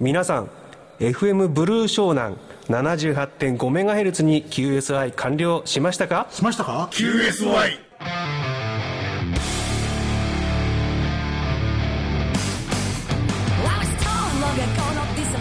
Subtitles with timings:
[0.00, 0.50] 皆さん
[1.00, 2.36] FM ブルー湘南
[2.68, 6.26] 78.5MHz に QSI 完了しましたか？
[6.30, 7.78] しましたか？QSY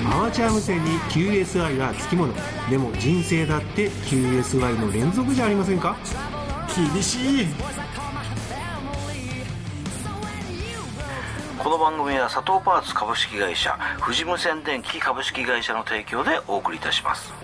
[0.06, 2.34] アマチュア無線に QSI はつきもの。
[2.70, 5.96] でも人生だって QSI の連続じゃありませんか？
[6.94, 7.48] 厳しい
[11.68, 17.34] この番組は佐藤パーツ株式会社富士無線電機株式会社の提供でお送りいたします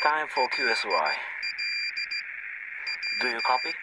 [0.00, 0.88] time for QSY
[3.20, 3.76] Do you copy?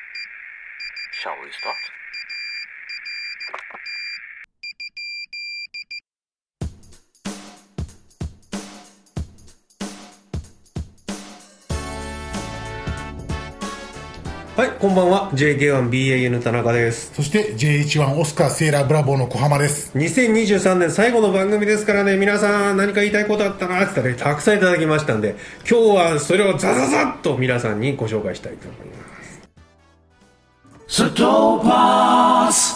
[1.22, 2.02] Shall we start?
[14.55, 15.31] はいこんばんは。
[15.31, 17.11] JK1BAN 田中です。
[17.16, 19.91] そして J11 オスカーセーラーブラボーの小浜です。
[19.98, 22.17] 2023年最後の番組ですからね。
[22.17, 29.41] 皆さん何か言いたいことあったなって言ったらねたくさんいただきましたんで今日はそれをザザザッと皆さんにご紹介したいと思います。
[30.88, 32.75] ストーパース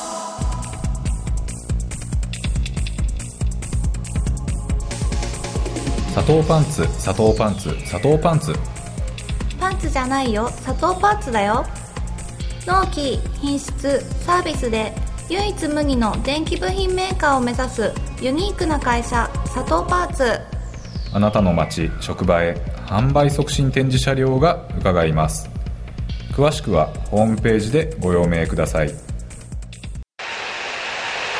[6.09, 6.87] 砂糖パンツ。
[6.99, 7.69] 砂糖パンツ。
[7.85, 8.76] 砂糖パンツ
[9.67, 10.47] パンツじゃないよ。
[10.47, 11.65] 砂糖パンツだよ。
[12.65, 14.95] 納期品質サービスで
[15.27, 20.39] 唯一無二の電気部品メーカーを目指すユニークな会社砂糖パーツ。
[21.11, 22.53] あなたの街職場へ
[22.85, 25.49] 販売促進展示車両が伺います。
[26.31, 28.93] 詳しくはホームページでご用命ください。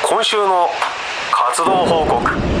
[0.06, 0.68] 今週の
[1.32, 2.57] 活動報告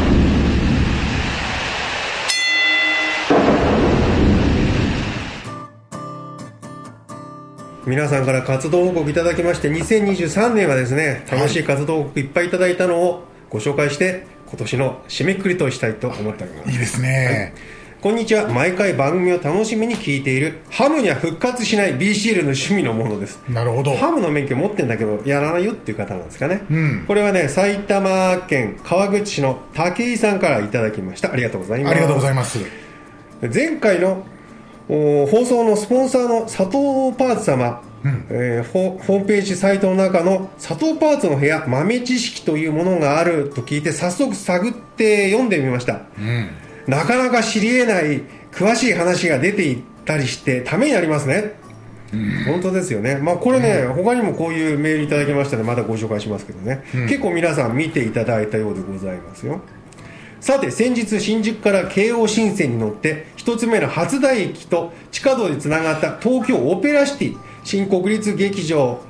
[7.88, 16.70] 皆さんから活動報告いただきまして2023年はですね楽しい活動報告いっぱいいただいたのをご紹介して今年の締めくくりとしたいと思っております。
[16.70, 17.54] いいですね、
[18.02, 18.46] こんにちは。
[18.48, 23.40] 毎回番組を楽しみに聞いているハムには復活しない BCL の趣味のものです。
[23.48, 23.96] なるほど。
[23.96, 27.04] ハムの免許持ってんだけどやらないよっていう方なんですかね、うん。
[27.06, 31.32] これはね埼玉県川口市の武井さんからいただきました。
[31.32, 31.92] ありがとうございます。
[31.92, 32.58] ありがとうございます。
[33.50, 34.37] 前回のお
[34.88, 37.82] 放送のスポンサーの佐藤パーツ様、
[38.30, 46.48] えーホホームページサイトの中の佐藤パーツの部屋豆知識というものがあると聞いて早速探って読んでみました、うん。
[46.86, 51.58] なかなか知り得ない詳しい話が出ていったりしてためになりますね、
[52.46, 59.60] 本当ですよね、まあ、これね、他にもこういうメールいただきましたのでまたご紹介しますけどね、結構皆さん見ていただいたようでございますよ
[60.40, 69.00] さて先日新宿から京王新線に乗って一つ目の初台駅と地下道でつながった東京オペラシティ新国立劇場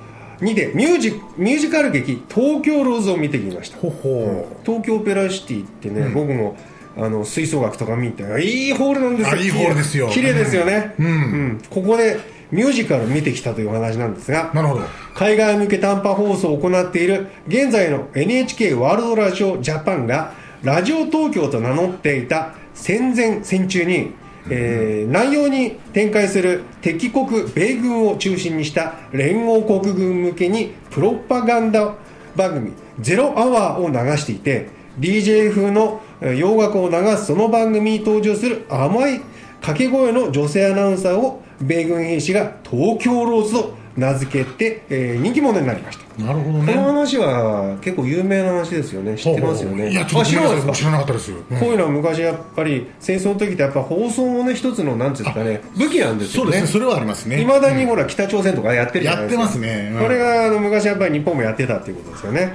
[0.40, 3.78] にてミュージミュージカル劇「東京ローズ」を見てきました。
[3.78, 6.56] ほほ東京オペラシティってね、僕も
[6.96, 9.36] あの吹奏楽とか見ていいホールなんですよ。
[9.36, 10.08] あいいホールですよ。
[10.08, 11.06] 綺麗ですよね、うん。
[11.06, 11.60] うん。
[11.70, 12.18] ここで
[12.50, 14.82] ミュージカルを見てきたというお話なんですがなるほど。
[15.14, 20.32] 海外向け短波放送を行っている現在の NHK ワールドラジオジャパンが
[20.62, 24.12] ラジオ東京と名乗っていた戦前戦中に、
[24.50, 31.94] えー南洋に展開する敵国米軍を中心にした連合国軍向けにプロパガンダ
[32.36, 39.20] 番組「ゼロアワー」を流していて DJ 風の洋楽を流すその番組に登場する甘い
[39.60, 46.22] 掛け声の女性アナウンサーを米軍兵士が東京ローズと名付けて、えー人気者になりました。
[46.22, 46.72] なるほどね。
[46.72, 49.16] この話は結構有名な話ですよね。
[49.16, 49.90] 知ってますよね。
[49.90, 51.38] いやちょっとあ知らな知らなかったです、うん。
[51.58, 56.46] こういうのは昔やっぱり戦争の時ってやっぱ放送もね一つのなんていうんですかね武器なんですよね。
[56.46, 56.66] そうですね。
[56.68, 57.42] それはありますね。
[57.42, 59.42] いまだにほら北朝鮮とかやってるじゃないですか。
[59.42, 59.90] やってますね。
[59.94, 60.02] うん。
[60.02, 62.52] これがあの昔やっぱり日本もやってたっていうことですよね、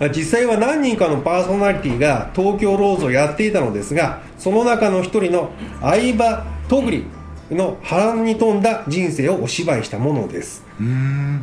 [0.00, 0.10] うん。
[0.14, 5.50] 実際は何人かのパーソナリティが東京ローズをやっていたのですがその中の一人の
[5.82, 7.04] 相葉とぐり
[7.50, 10.64] の波乱に富んだ人生をお芝居したものです。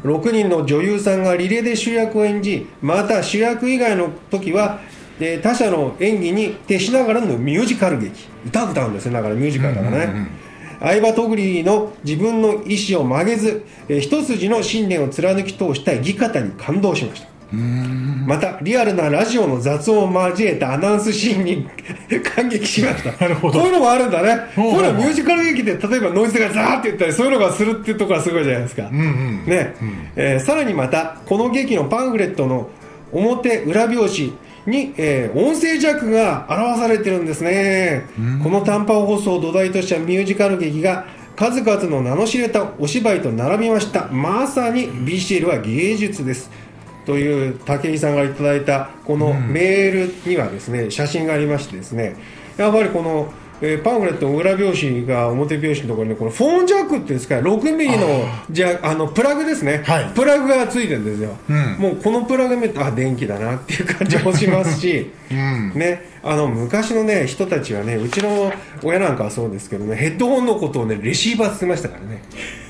[0.04, 4.80] 6人の女優さんがリレーで主役を演じまた主役以外の時は
[5.20, 8.28] えー他者の演技に徹しながらのミュージカル劇。
[8.46, 10.28] 歌歌うんですねだからミュージカルだからね、
[10.80, 21.68] 相葉とぐりの自分の意思を曲げず、えー一筋の信念を貫き通した生き方に感動しましたまたリアルなラジオの雑音を交えたアナウンスシーンに
[22.36, 23.12] 感激しました。
[23.24, 23.60] なるほど。
[23.60, 24.38] こういうのもあるんだね。
[24.56, 29.76] こういうのはミュージカル劇で例えばノイズがザーって言ったりそういうのがするっていうところがすごいじゃないですか、ね。
[30.16, 32.70] えーさらにまたこの劇のパンフレットの
[33.14, 34.34] 表裏表紙
[34.66, 38.04] に、えー音声ジャックが表されてるんですね。
[38.44, 41.06] この短波放送を土台としたミュージカル劇が
[41.38, 44.08] 数々の名の知れたお芝居と並びました。
[44.12, 46.50] まさに BCL は芸術です
[47.08, 52.18] という武井さんがいただいたこのメールにはですね、写真がありましてですね
[52.58, 53.32] やっぱりこの、
[53.62, 60.14] えーパンフレットの裏表紙が表表紙のところにこのフォンジャックっていうんですか6ミリのじゃあのプラグですね、はい。
[60.14, 61.78] プラグがついてるんですよ、うん。
[61.80, 65.72] もうこのプラグ見るとあ電気だなっていう感じもしますし、 ん。
[65.74, 68.52] ね、あの昔の、ね、人たちはねうちの
[68.84, 72.22] 親なんかはそうですけどねヘッドホンのことを、ね、レシーバーって言ってましたからね。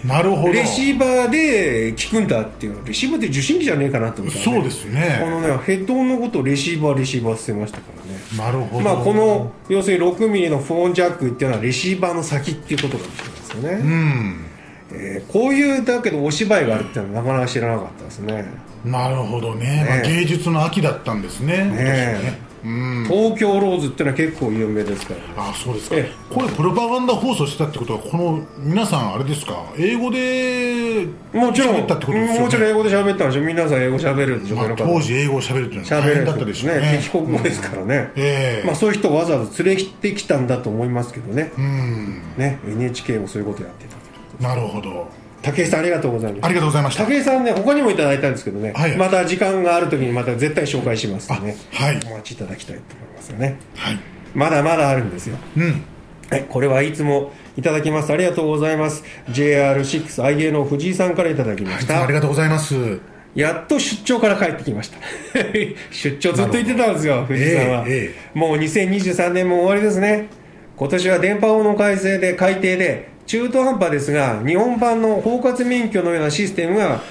[0.05, 0.53] なるほど。
[0.53, 5.19] レシーバーで聞くんだっていうレシーバーって受信機じゃねえかなと思ったら、そうですね。
[5.21, 7.91] このねヘッドホンのことをレシーバーレシーバーって言ってましたか
[8.37, 8.51] らね。
[8.51, 8.83] なるほど。
[8.83, 14.45] まあこの要するに6ミリのフォンジャックっていうのはレシーバーの先っていうことかもしれないですよね、うん。
[14.91, 18.45] えーこういうだけどお芝居があるっていうのはなかなか知らなかったですね。
[18.85, 21.65] なるほどね、まあ、ね芸術の秋だったんですね。
[21.65, 22.46] ねうん
[23.07, 25.25] 東京ローズっていうのは結構有名ですからね。
[25.37, 25.95] あそうですか。
[25.97, 29.63] えこれプロパガンダ放送してたってことはこの皆さんあれですか？
[29.77, 31.75] 英語でもちろん。
[31.77, 32.39] 喋ったってことですよね。
[32.41, 36.15] もちろん英語で喋ったんでしょ皆さん英語喋るでしょ、まあ、当時英語を喋るっていうのは大喋る。
[36.15, 36.81] 変だったでしょうね。
[36.81, 38.65] ね敵国語ですからね、ええ。
[38.65, 42.21] まあ、そういう人をわざわざ連れてきたんだと思いますけどね,、うん。
[42.37, 43.85] ね NHK もそういうことやって
[44.39, 45.07] たなるほど
[45.41, 46.45] 武井さんありがとうございます。
[46.45, 47.05] ありがとうございました。
[47.05, 48.97] 武井さんね他にもいただいたんですけどね、はい。
[48.97, 51.99] また時間がある時にまた絶対紹介しますんでね、あはい。
[52.05, 53.59] お待ちいただきたいと思いますよね。
[53.75, 53.99] はい。
[54.33, 55.37] まだまだあるんですよ。
[55.57, 55.83] うん。
[56.29, 58.11] はい、これはいつもいただきます。
[58.11, 59.03] ありがとうございます。
[59.29, 62.03] JR6IA の藤井さんからいただきました。
[62.03, 62.99] ありがとうございます。
[63.33, 64.97] やっと出張から帰ってきました。
[65.91, 70.27] 出張ずっと言ってたんですよ藤井さんは、ええもう2023年も終わりですね。
[70.75, 77.01] 今年は電波法の改正で改定で中途半端ですが日本版の包括免許のようなシステムが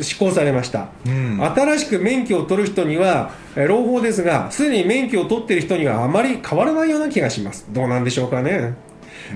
[0.00, 7.66] 施行されました、新しく免許を取る人にはえー朗報ですがすでに免許を取っている人にはあまり変わらないような気がします。
[7.70, 8.74] どうなんでしょうかね。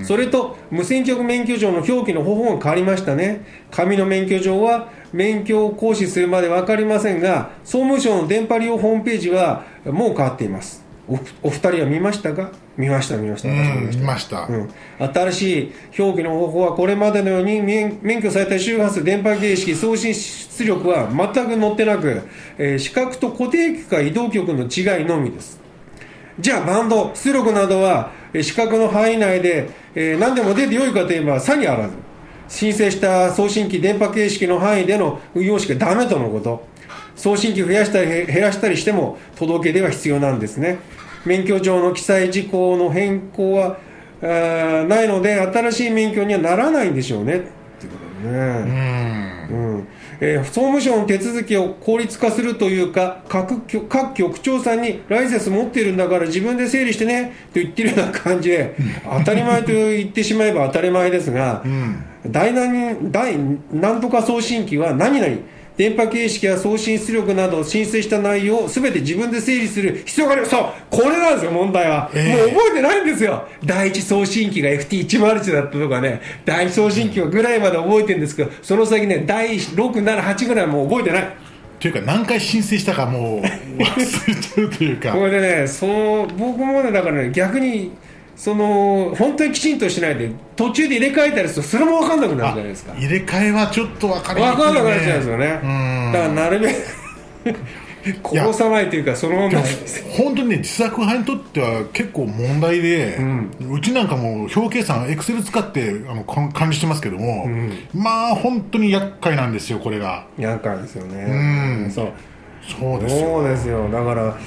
[0.03, 3.43] それと無線局免許証の表記の方法が変わりましたね。
[3.71, 12.51] 紙の免許証は免許を行使するまで分かりませんが総務省の電波利用ホームページはもう変わっていますおお二人は見ましたか？
[12.77, 13.49] 見ました見ました。
[13.49, 13.97] 見ました。
[13.97, 14.69] ん見ました、うん、
[14.99, 22.21] 新しい表記の方法はこれまでのように免免許された周波数電波形式送信出力は全く載ってなく、
[22.57, 25.59] えー視覚と固定局か移動局の違いのみです。
[26.39, 31.95] じゃあバンド出力などはえー視覚の範囲内で、えー何でも出てよいかといえば差にあらず
[32.47, 36.69] 申請した送信機電波形式の範囲での運用しかダメとのこと。
[37.15, 40.79] 送信機増やしたりへ減らしたりしても届け出は必要なんですね
[41.29, 43.77] 免許上の記載事項の変更は
[44.19, 47.35] ないので新しい免許にはならないんでしょうね。
[47.35, 47.93] ってこ
[48.23, 49.47] とでね。
[49.51, 49.87] うん。
[50.21, 61.63] えー総務省の手続きを効率化するというか各局各局長さんにライセンス持ってるんだから自分で整理してねと言ってるような感じで当たり前と言ってしまえば当たり前ですが、
[62.27, 63.37] 第何第
[63.71, 65.37] 何とか送信機は何々
[65.79, 72.51] 電波形式や送信出力などを申請した内容を全て自分で整理する必要があるそうこれなんですよ問題は、ええ。
[72.51, 73.47] もう覚えてないんですよ。
[73.63, 81.35] 第一送信機が FT101 だったとかね第一送信機はぐらいまで覚えてるんですけどその先ね第678ぐらいはもう覚えてない。
[81.79, 85.13] というか何回申請したかもう忘れちゃうというか。
[85.13, 87.93] これでねその僕もねだからね逆に
[88.39, 92.95] その本当にきちんとしないで途中で入れ替えたりするとそれも分かんなくなるじゃないですか。
[92.95, 95.45] 入れ替えはちょっと分かりにくい、分かんなくなっちゃうんですよね。
[95.61, 96.11] うん。
[96.13, 99.59] だからなるべくこぼさないというかそのまま。
[100.15, 103.17] 本当にね自作派にとっては結構問題で、
[103.69, 107.45] うちなんかも表計算エクセル使ってあの管理してますけども、
[107.93, 110.25] まあ本当に厄介なんですよこれが。
[110.37, 111.25] 厄介ですよね。
[111.83, 111.91] うん。
[111.91, 112.13] そう。
[112.65, 113.21] そうですよ。
[113.21, 113.89] そうですよ。
[113.89, 114.37] だから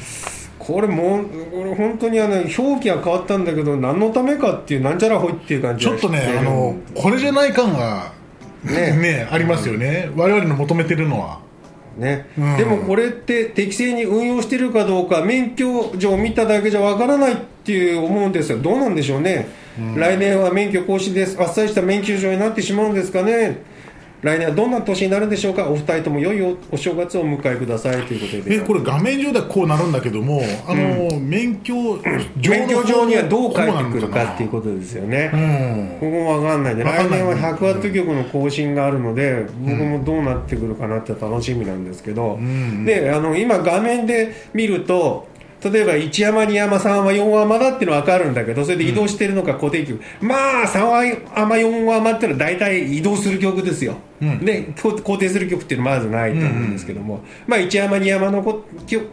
[0.66, 8.12] これもうこれ本当にあの表記が変わったんだけど何のためかっていうなんちゃらほいっていう感じちょっとねあのこれじゃない感が
[8.64, 8.96] ね。
[8.96, 11.40] ねありますよね、我々の求めてるのは。
[11.96, 12.56] ね、うん。
[12.56, 18.58] でもこれって適正に運用してるかどうか免許証を見ただけじゃわからないっていう思うんですよ。
[18.58, 19.48] どうなんでしょうね、
[19.96, 21.40] 来年は免許更新です。
[21.40, 23.62] あっさりした免許証になってしまうんですかね
[24.22, 25.68] 来年はどんな年になるんでしょうか？
[25.68, 28.02] お二人とも良いおお正月をお迎えください。
[28.04, 28.58] ということで。
[28.58, 35.98] でこれ画面上ではこうなるんだけどもあの、免許上免許上にはどう書いてくるかっていうことですよね、うん。
[35.98, 42.38] ここも分かんないんで来年は100ワット局の更新があるので、僕もどうなってくるかなって楽しみなんですけど、
[42.86, 45.26] であの今画面で見ると
[45.64, 58.64] 例えば1山2山3山4山だっていうのは分かるんだけどそれで移動してるのか固定局、まあ3山4山っていうのは大体移動する曲ですよ、でこ固定する曲っていうのはまずないと思うんですけども、まあ1山2山のこ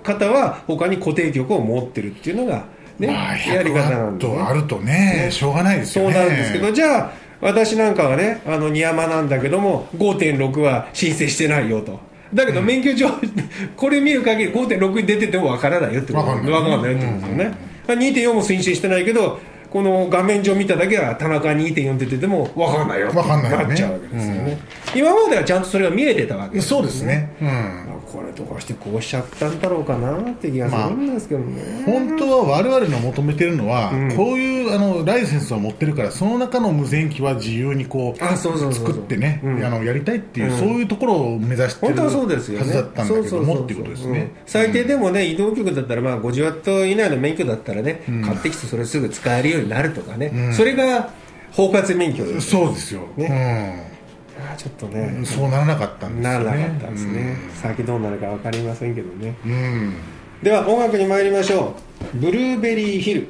[0.03, 2.65] 方は他に固定局を持ってるっていうのが、
[2.97, 11.99] ねまあ、やり方なんで、ね、とあるとねしょうがないですそうよねなんですけど、じゃあ、私なんかはね、あの、二山なんだけども、5.6は申請してないよと。
[12.33, 13.09] だけど免許証、
[13.75, 16.27] これ見る限り5.6に出ててもわからないよってこと。
[16.27, 17.53] わかんないわかんないってことですよね、
[17.87, 23.65] 2.4も推進してないけどこの画面上見ただけは田中2.4出ててもわかんないよってわかんないよね。
[23.65, 24.57] なっちゃうわけですよね、
[24.95, 34.15] 今まではちゃんとそれが見えてたわけですそうですね、うん、これどうしてこうしちゃったんだろうかなって気がするんですけどね、本当は我々の求めてるのは、ん。
[34.15, 38.87] こういうあのライセンスを持ってるからその中の無線機は自由にこうあそうそうそうそう。
[38.87, 39.63] 作ってね、うん。
[39.63, 40.57] あのやりたいっていう、うん。
[40.57, 42.65] そういうところを目指してるはそうですよね。
[42.65, 44.29] はずだったんだけどもっていうことですね、うん。
[44.45, 51.09] 最低でもね、移動局だったら、まあ、50ワット以内の免許だったらね、買ってきてそれすぐ使えるようになるとかね、それが
[51.51, 56.45] 包括免許ですそうですよ、あーちょっとね、うん、そうならなかったんですよね。
[56.45, 59.35] ならなかったんですね、先どうなるか分かりませんけどね。
[59.45, 59.93] うん、うん
[60.41, 61.75] では音楽に参りましょ
[62.13, 62.17] う。
[62.17, 63.27] ブルーベリーヒル。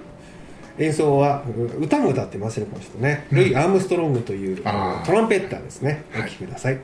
[0.78, 6.06] 演奏はう歌も歌ってますねこの人ね、ルイ・アームストロングというトランペッターですね。
[6.18, 6.80] お聴きください、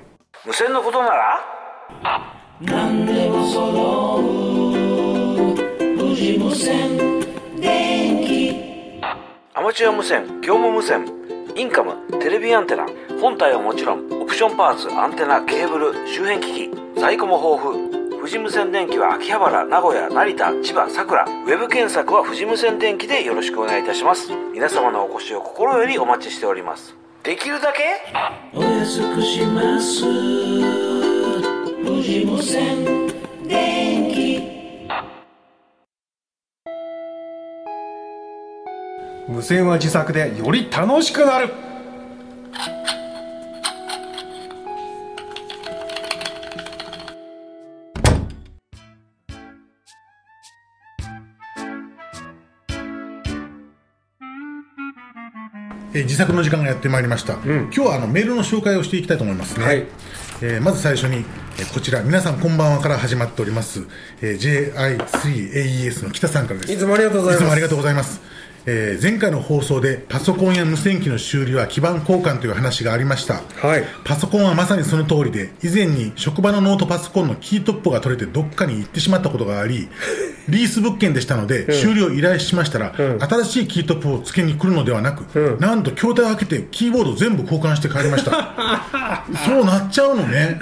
[0.45, 1.39] 無線のことなら
[2.59, 5.97] 何でも揃う。
[5.97, 7.14] 富士無線
[9.65, 11.07] マチュア無線業務無線
[11.55, 12.86] インカムテレビアンテナ
[13.19, 18.15] 本体はもちろんオプションパーツアンテナケーブル周辺機器在庫も豊富。
[18.15, 24.29] 富士無線電機は秋葉原名古屋成田千葉佐倉ウェブ検索は富士無線電機でよろしくお願いいたします。
[24.53, 26.95] 皆様のお越しを心よりお待ちしております。
[27.24, 27.81] できるだけ
[28.53, 30.03] お安くします。
[31.84, 33.04] 富士無線。
[39.27, 41.50] 無線は自作でより楽しくなる。
[55.94, 59.86] えー自作の時間がやってまいりました、今日はあのメールの紹介をしていきたいと思いますね、はい。
[60.41, 61.25] えーまず最初に、
[61.58, 63.88] えーこちら皆さんこんばんはから始まっております、
[64.22, 66.74] えー JI3AES の北さんからです。
[66.74, 67.44] いつもありがとうございます。
[67.44, 68.35] いつもありがとうございます
[68.65, 73.84] えー前回の放送でパソコンや無線機の修理は基板交換という話がありました、はい。
[74.03, 79.88] パソコンはまさにその通りで以前に職場のノートパソコンのキートップが取れてどっかに行ってしまったことがあり
[80.50, 89.24] リース物件でしたので、修理を依頼しましたら、新しいキートップを付けに来るのではなく、なんと筐体を開けてキーボード全部交換して帰りました。
[89.43, 90.60] そうなっちゃうのね。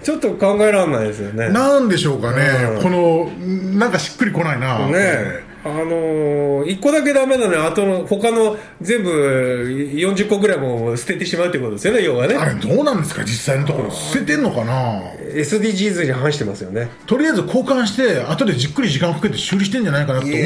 [0.00, 1.48] ちょっと考えられないですよね。
[1.48, 3.32] なんでしょうかね、この
[3.76, 4.78] なんかしっくりこないな。
[4.86, 12.34] ねえあのー、1個だけダメなのにあとの他の全部40個ぐらいも捨ててしまうってことですよね要はね。
[12.34, 13.22] あれどうなんですか？
[13.22, 13.90] 実際のところ。
[13.90, 15.00] 捨ててんのかな
[15.34, 16.88] ？SDGs に反してますよね。
[17.06, 20.38] とりあえず交換して後でじっくり時間をかけて修理してんじゃないかなと思っ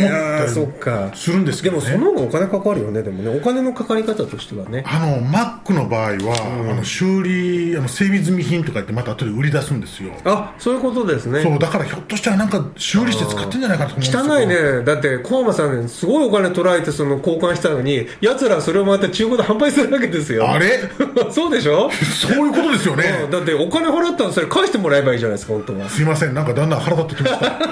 [0.80, 3.36] たりするんですけど、ね、でもその方がお金かかるよねでもね。
[3.36, 4.84] お金のかかり方としてはね。
[4.86, 10.12] あの Mac の場合は、あの修理あの整備済み品とか言ってまた後で売り出すんですよ。
[10.24, 11.42] あそういうことですね。
[11.42, 14.84] そうだからひょっとしたらなんか修理して使ってんじゃないかなと思うんですよ汚いね。
[14.84, 20.48] だって小浜さんねすごいお金取られてその交換したのに奴らそれをまた中古で販売するわけですよ。
[20.48, 20.80] あれ？
[21.30, 21.90] そうでしょ？
[22.20, 23.20] そういうことですよね。
[23.24, 23.30] うん。
[23.30, 25.88] だってお金払ったらそれ返してもらえばいいじゃないですか本当は。
[25.88, 26.34] すいません。
[26.34, 27.58] なんかだんだん腹立ってきました。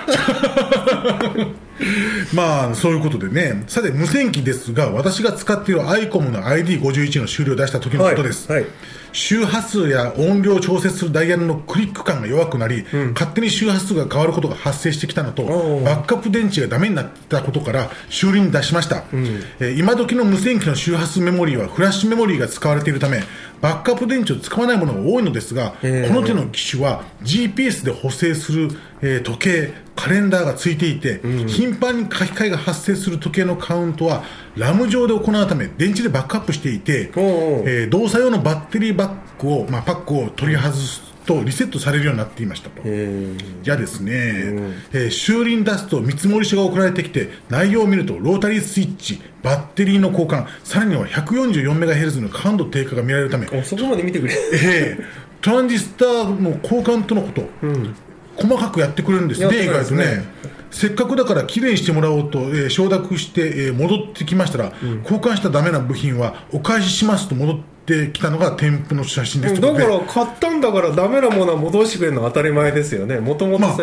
[2.34, 3.64] まあそういうことでね。
[3.66, 8.62] さて無線機ですが私が使っている iCOM の ID51 の終了を出した時のことです、はい。
[8.62, 8.70] はい
[9.14, 19.04] 周波数や音量を調節するダイヤルのクリック感が弱くなり、勝手に周波数が変わることが発生してきたのとバックアップ電池がダメになったことから修理に出しました、
[19.60, 23.22] えー今時の無線機の周波数メモリーはフラッシュメモリーが使われているため
[23.60, 26.08] バックアップ電池を使わないものが多いのですが、えー。
[26.08, 28.68] この手の機種は GPS で補正する、
[29.00, 34.24] えー時計カレンダーがついていて、頻繁に書き換えが発生する時計のカウントは
[34.56, 37.30] ラム上で行うため電池でバックアップしていて、おうおう。
[37.68, 42.82] えー動作用のバッテリーバッグを、まあ、パックを取り外すとリセットされるようになっていましたと。
[42.82, 44.12] じゃあですね、
[44.92, 54.34] えー修理に出すと見積書が送られてきて内容を見るとロータリースイッチバッテリーの交換さらには 144MHz の感度低下が見られるためおそこまで見てくれ。
[54.34, 57.42] ええトランジスタの交換とのこと、
[58.36, 59.46] 細かくやってくれるんです。
[59.46, 60.24] ね、意外とね。
[60.70, 67.73] せっかくだからきれいにしてもらおうと、えー承諾して、えー戻ってきましたら、交換したダメな部品はお返ししますと戻って
[68.12, 73.20] きたのが添付の写真ですだから買ったんだからダメなものは戻してくれるのは当たり前ですよね。
[73.20, 73.76] もともとまあ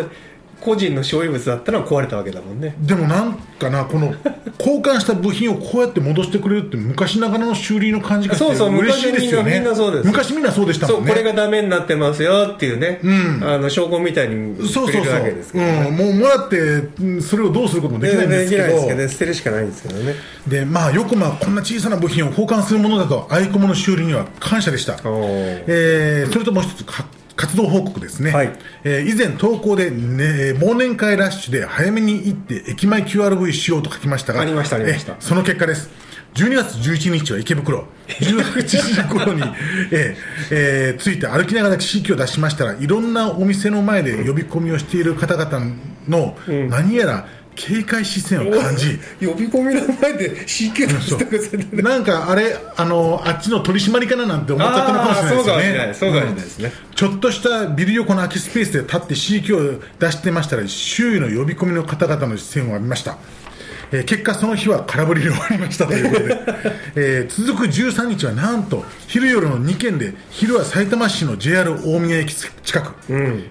[0.64, 2.76] 個人の所有物だったら壊れたわけだもんね。
[2.80, 4.14] でもなんかな、この
[4.58, 9.60] 交換した部品をこうやって戻してくれるって、昔ながらの修理の感じがしてそうそう嬉しいですよね。
[9.60, 10.06] 昔みんなそうです。
[10.06, 10.96] 昔みんなそうでしたもね。
[10.98, 13.44] そうんこれがダメになってますよっていうね、ん。
[13.44, 15.86] あの証拠みたいにくれるそうそうそう、わけですけど、ね。
[15.88, 20.14] うん、もうもらって、うんそれをどうすることもできないんですけど、できないですけど捨てるしかないんですけどね。
[20.46, 24.94] でまあ、よくまあこんな小さな部品を交換するものだと、アイコムの修理には感謝でした。
[25.04, 27.04] えーそれともう一つ、か
[27.36, 28.52] 活動報告ですね、はい。
[28.84, 35.12] えー以前投稿で、ね、忘年会ラッシュで早めに行って駅前 QRV しようと書きましたがありましたありました。
[35.12, 35.90] えーその結果です。
[36.34, 37.86] 12月11日は池袋。
[38.08, 39.42] 18時頃に、
[39.90, 40.16] えー
[40.50, 45.60] えー着いて歩きながら地域を出しましたらいろんなお店の前で呼び込みをしている方々
[46.08, 46.36] の
[46.68, 55.44] 何やら警戒視線を感じ、呼び込みの前で CQ 出したくせてなんかあれあのあっちの取り締まりかななんて思っちゃったのかもしれないですよね。
[55.44, 56.72] そうかもしれないそうかもしれないですね。
[56.94, 63.18] ちょっとしたビル横の空きスペースで立って CQ を出してましたら周囲の呼び込みの方々の視線を浴びました、
[63.92, 65.86] えー結果その日は空振りで終わりました。
[65.86, 66.40] ということで、
[66.96, 72.94] えー続く13日はなんと昼夜の2件で昼は埼玉市の JR 大宮駅近く、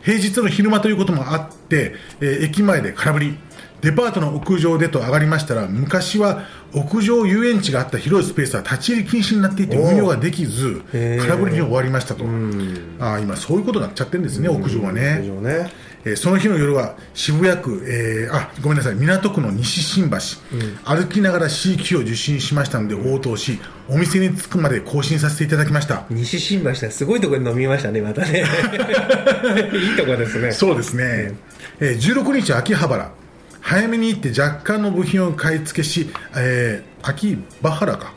[0.02, 3.38] 平日の昼間ということもあって、えー駅前で空振り
[3.82, 12.24] デパートの屋上でと上がりましたら昔は屋上遊園地があった広いスペースは立ち入り禁止になっていて運用ができず空振りに終わりましたと。
[12.24, 15.22] あー今そういうことになっちゃってるんですね屋上はね。
[15.24, 15.72] 以上ね。
[16.04, 20.18] えーその日の夜は渋谷区、えーあごめんなさい港区の西新橋、
[20.84, 26.06] 歩きながら CQ を受信しましたので応答しお店に着くまで更新させていただきました。
[26.10, 28.44] 西新橋ですごいところに飲みましたねまたね。
[29.74, 30.52] いいとこですね。
[30.52, 31.34] そうですね、
[31.80, 33.12] えー16日秋葉原
[33.62, 38.14] 早めに行って若干の部品を買い付けし、えー秋葉原か、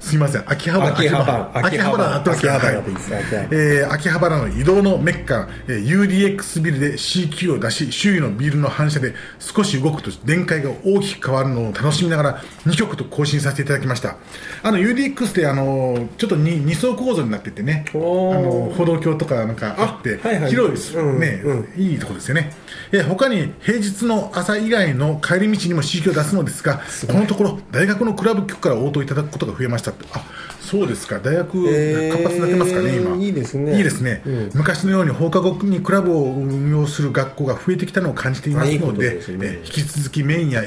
[0.00, 0.42] すいません。
[0.50, 1.50] 秋葉原秋葉原。
[1.54, 2.16] 秋葉原。
[2.16, 3.92] 秋葉原。
[3.92, 14.16] 秋葉原の移動のメッカ、えー UDX ビルで CQ を出し周囲のビルの反射で少し動くと電解が大きく変わるのを楽しみながら2曲と更新させていただきました。
[14.64, 17.84] あの UDX ってあのちょっと 2, 二層構造になっててね。
[17.94, 20.50] あの歩道橋とかなんかあってあはいはい。
[20.50, 21.80] 広いです、うんね、うん。
[21.80, 22.52] いいところですよね、
[22.92, 30.06] えー他に平日の朝以外の帰り道にも CQ を出すのですがこのところ大学のクラブ局から応答いただくことが増えましたって。
[30.12, 30.24] あ
[30.60, 31.18] そうですか。
[31.18, 31.64] 大学
[32.12, 33.16] 活発になってますかね今。
[33.16, 33.76] いいですね。
[33.76, 34.22] いいですね、
[34.54, 40.62] 昔のように放課後にクラブを運用する学校が増えてきたのを感じていますのでねえ引き続きメインや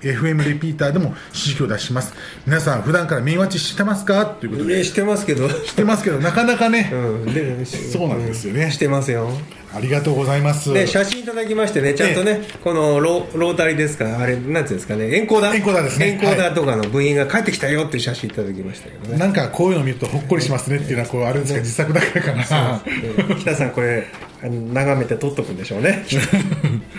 [0.00, 2.14] FM レピーターでも指示を出します。
[2.46, 4.24] 皆さん普段からメインワッチしてますか？
[4.26, 4.76] ということで。
[4.78, 5.48] ねしてますけど。
[5.48, 6.96] してますけどなかなかね、う
[7.28, 8.70] んでそうなんですよね。
[8.70, 9.28] してますよ
[9.74, 10.72] ありがとうございます。
[10.72, 16.08] で写真いただきましてね、ちゃんとね、このロロータリーですか、あれ、なんていうんですかね、エンコーダー、エンコーダーですね。
[16.08, 19.18] エンコーダーとかの部員が帰ってきたよっていう写真いただきましたけどね。
[19.18, 22.22] なんかこういうの見るとほっこりしますねっていうのはこうあれですか自作だから。
[22.22, 22.82] かな
[23.30, 24.06] うん北さん、これ、
[24.42, 26.04] 眺めて撮っとくんでしょうね。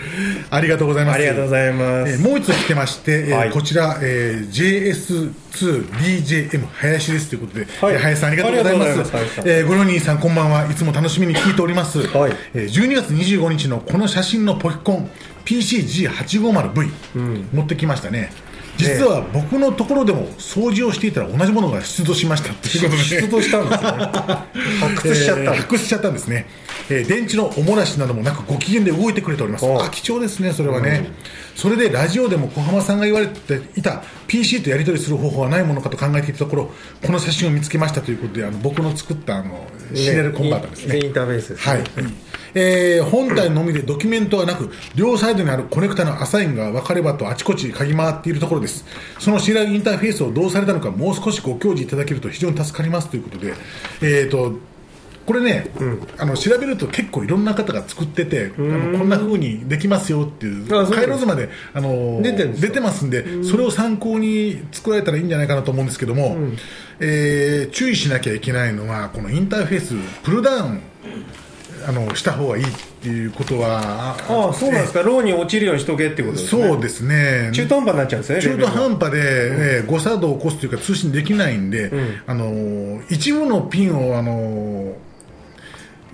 [0.55, 1.15] ありがとうございます。
[1.15, 2.21] ありがとうございまえーす。
[2.21, 3.51] もう一つ来てまして、えーはい。
[3.51, 7.95] こちら、えー JS2DJM 林ですということで、はい。
[7.95, 8.97] えー林さんありがとうございます。
[8.97, 9.11] ます
[9.45, 10.69] えーご両人さんこんばんは。
[10.69, 12.33] いつも楽しみに聞いております、はい。
[12.53, 15.09] えー12月25日のこの写真のポキコン
[15.45, 16.89] PCG850V、
[17.53, 18.31] 持ってきましたね
[18.77, 23.03] 実は僕のところでも掃除をしていたら同じものが出土しましたっていうことで。
[23.21, 23.89] 出動したんですね。
[24.79, 26.47] 発掘しちゃったえー発掘しちゃったんですね、
[26.89, 29.65] えー電池のおもらしなどもなくご機嫌で動いてくれております。
[29.65, 31.11] あ貴重ですねそれはね、
[31.55, 36.71] それでラジオでも小浜さんが言われていた PC とやり取りする方法はないものかと考えていたところ
[37.05, 40.99] この写真を見つけましたということであの僕の作ったあのシリアルコンバーターですね。
[40.99, 41.73] インターフェースですね。
[41.73, 41.83] はい、
[42.55, 48.85] えー本体のみでドキュメントはなく両サイドにあるコネクタのアサインが分かればとあちこち嗅ぎ回っているところです。
[49.19, 53.53] そのシリアルインターフェースをどうされたのかもう少しご教示いただけると非常に助かりますということで
[54.01, 54.57] えーと
[55.25, 55.67] これね、
[56.17, 66.35] あの調べると結構いろんな方が作っててあのこんな風にできますよっていう回路図まであの出て出てますんでそれを参考に作られたらいいんじゃないかなと思うんですけども、
[66.99, 70.81] えー注意しなきゃいけないのはこのインターフェースプルダウン
[71.87, 72.67] あのした方がいいっ
[73.01, 76.67] ていうことはああ、そうなんですか、ローに落ちるようにしとけってことですね。
[76.69, 77.49] そうですね。
[77.53, 78.99] 中途半端になっちゃうんですね、中途半端。
[78.99, 79.19] 端で、
[79.77, 81.91] えー誤作動を起こすというか通信できないんで、
[82.27, 84.93] あのー一部のピンを、あの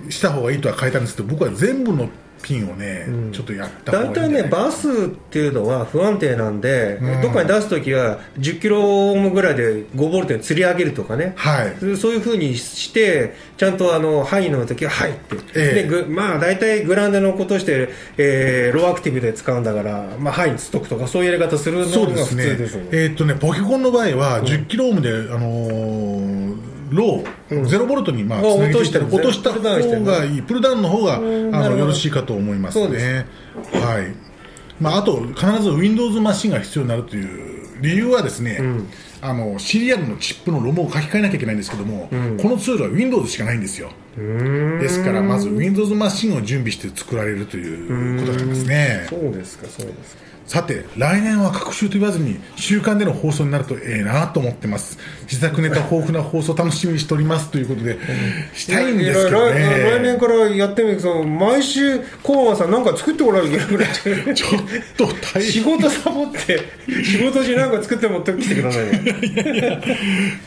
[0.07, 2.09] ーした方がいいとは書いたんですけど僕は全部の
[2.41, 4.91] ピンをね、ちょっとやった大体ね、バスっ
[5.29, 11.97] ていうのは不安定なんで、どっかに出すときは10キロオームぐらいで5ボルトに釣り上げるとかね、はい。
[11.97, 15.83] そういうふうにして、ちゃんとあの範囲の時は入って、ええ。
[15.83, 22.43] でぐまあ、大体グラウンドのことして、えーローアクティブで使うんだから、まあ、範囲につっとくとか、そういうやり方するのが普そうですね。
[22.43, 22.89] 通ですよね。
[22.91, 26.08] えーっとねポケコンの場合は10キロオームで、あのー
[26.91, 30.41] ロー、ゼロボルトにまああつなげてい落とした方がいい。
[30.41, 33.25] プルダウンの方があのよろしいかと思いますね。
[33.73, 34.29] はい。
[34.79, 38.59] まあ、あと必ず Windows マシンが必要になるという理由はですね、
[39.21, 42.07] あのシリアルのチップのロムを書き換えなきゃいけないんですけども、
[42.41, 43.91] このツールは Windows しかないんですよ。
[44.15, 49.05] ですからまず Windows マシンを準備して作られるということになりますね。
[49.09, 54.97] そうですかそうですかさて来年は各週と言わずに週間での放送になるとええなと思ってます。
[55.31, 57.99] 自作ネタ豊富な放送楽しみにしておりますということで
[58.55, 63.93] したいんですけどいや来来年ねからやってみると毎週コーマさんなんか作ってもらうぐらいぐらい？
[63.93, 64.61] ちょっ
[64.97, 66.59] と大仕変事サボって
[67.03, 69.81] 仕事中なんか作って持ってきてくださいね。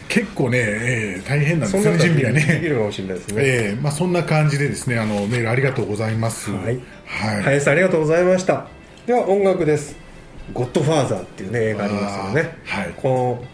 [0.09, 6.51] 結構ね、えー大変なんですね準備ができねるかもしれないですね、えーまあ、そんな感じでですねあのメールありがとうございます。
[6.51, 6.81] はい。
[7.07, 7.43] はい。
[7.45, 8.67] 林さんありがとうございました
[9.07, 9.97] では音楽です
[10.55, 12.95] 「ゴッドファーザー」っていうね映画ありますよね、はい。
[12.97, 13.45] この、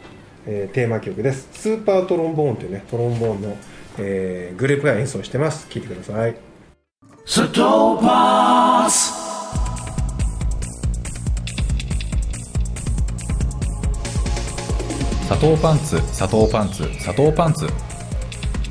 [0.46, 1.48] えーテーマ曲です。
[1.54, 3.56] スーパートロンボーンというねトロンボーンの、
[3.96, 5.66] えーグループが演奏してます。
[5.70, 6.37] 聴いてください。
[7.26, 8.90] Satopas,
[15.26, 17.66] 砂糖パンツ砂糖パンツ砂糖パンツ。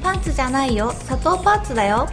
[0.03, 0.91] パンツじゃないよ。
[0.91, 2.07] 砂糖パーツだよ。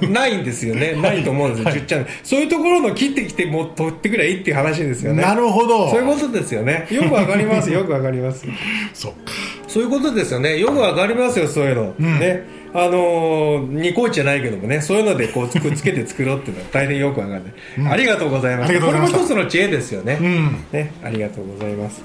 [0.00, 0.94] 分 ないんですよね。
[1.00, 5.22] ないと思うんですよ、10チャンネルそういうところの切ってきてもう取ってくれいいっていう話ですよね。
[5.22, 5.90] なるほど。
[5.90, 6.86] そういうことですよね。
[6.90, 7.70] よくわかります。
[7.70, 8.46] よくわかります。
[8.92, 9.32] そっか。
[9.66, 10.58] そういうことですよね。
[10.58, 18.70] よくわかりますよそういうの、ねあのーニコイチじゃないけどもねそういうのでこう くっつけて作ろうっていうのは大変よくわかんない、ありがとうございます。
[18.70, 20.64] ありがとうございましたこれも一つの知恵ですよね、ん。
[20.72, 22.02] ねありがとうございます。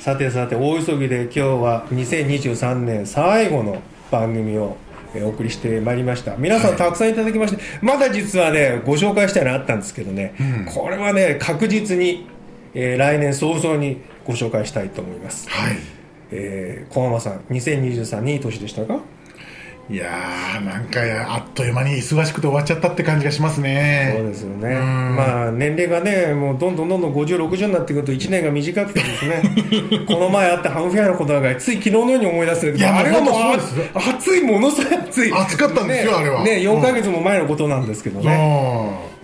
[0.00, 3.78] さてさて大急ぎで今日は2023年最後の
[4.10, 4.76] 番組を
[5.14, 6.36] えーお送りしてまいりました。
[6.36, 10.34] 皆さんたくさんいただきまして、まだ実はねご紹介したいのあったんですけどね、
[10.74, 12.26] これはね確実に、
[12.74, 15.48] えー来年早々にご紹介したいと思います。
[15.48, 15.76] はい。
[16.30, 19.00] えー、小浜さん2023いい年でしたか？
[19.90, 21.00] いやーなんか
[21.34, 24.14] あっという間に忙しくて終わっちゃったって感じがしますね。
[24.16, 24.78] そうですよね。
[24.78, 25.16] ん。
[25.16, 29.42] まあ年齢がねもうどんどんどんどん5060になってくると1年が短くてですね。
[30.06, 33.34] この前あったハムフェアのことがつい昨日のように思い出すけどいやあれはもう
[33.98, 35.32] 暑いものすごい暑い。
[35.32, 36.44] 暑かったんですよねあれは。
[36.44, 39.19] ね4ヶ月も前のことなんですけどね、あ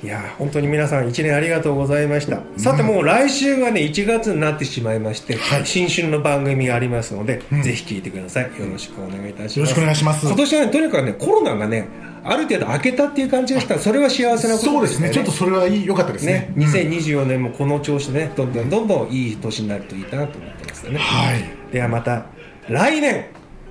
[0.00, 8.44] いや本当に皆さん1年ありがとうございました、さてもう来週がね1月になってしまいまして、新春の番組がありますので、ぜひ聞いてください。
[8.44, 9.58] よろしくお願いいたします。
[9.58, 10.26] よろしくお願いします。
[10.26, 11.88] 今年はねとにかくねコロナがね
[12.22, 13.74] ある程度明けたっていう感じがした。
[13.74, 15.10] らそれは幸せなことそうですね。
[15.10, 16.52] ちょっとそれはいい良かったですね。
[16.54, 21.72] ね、2024年もこの調子でねどんどんどんどんいい年になるといいなと思ってますよね、はい。
[21.72, 22.26] ではまた
[22.68, 23.26] 来年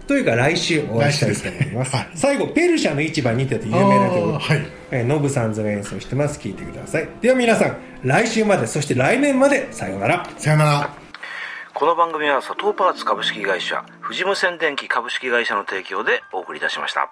[0.08, 2.00] というか来週お会いしたいと思います、ね。
[2.00, 2.10] はい。
[2.16, 4.68] 最後ペルシャの市場にてという有名な曲あーはい。
[4.92, 6.40] えーノブさんズが演奏してます。
[6.40, 7.10] 聴いてください。
[7.22, 10.30] では皆さん来週までそして来年までさようなら。
[10.38, 11.08] さよなら。
[11.74, 17.12] この番組は佐藤パーツ株式会社富士無線電機株式会社の提供でお送りいたしました